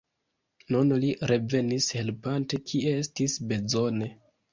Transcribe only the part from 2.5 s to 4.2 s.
kie estis bezone.